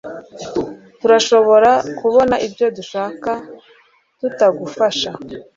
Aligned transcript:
turashobora 0.99 1.71
kubona 1.99 2.35
ibyo 2.47 2.67
dushaka 2.77 3.31
tutagufasha 4.19 5.09